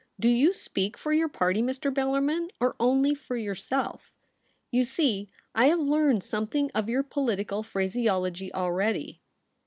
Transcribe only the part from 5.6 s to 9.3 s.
have learned something of your political phraseology already.'